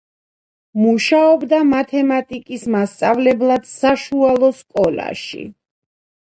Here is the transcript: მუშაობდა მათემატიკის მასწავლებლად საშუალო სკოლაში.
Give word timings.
მუშაობდა 0.85 1.59
მათემატიკის 1.73 2.65
მასწავლებლად 2.77 3.71
საშუალო 3.75 4.53
სკოლაში. 4.65 5.49